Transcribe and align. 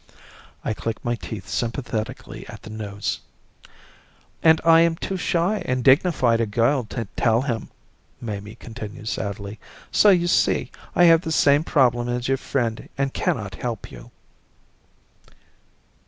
I 0.65 0.73
click 0.73 0.97
my 1.05 1.13
teeth 1.13 1.47
sympathetically 1.47 2.47
at 2.47 2.63
this 2.63 2.73
news. 2.73 3.19
"And 4.41 4.59
I 4.65 4.79
am 4.79 4.95
too 4.95 5.15
shy 5.15 5.61
and 5.63 5.83
dignified 5.83 6.41
a 6.41 6.47
girl 6.47 6.85
to 6.85 7.07
tell 7.15 7.43
him," 7.43 7.69
Mamie 8.19 8.55
continues 8.55 9.11
sadly. 9.11 9.59
"So 9.91 10.09
you 10.09 10.25
see 10.25 10.71
I 10.95 11.03
have 11.03 11.21
the 11.21 11.31
same 11.31 11.63
problem 11.63 12.09
as 12.09 12.27
your 12.27 12.37
friend 12.37 12.89
and 12.97 13.13
cannot 13.13 13.53
help 13.61 13.91
you." 13.91 14.09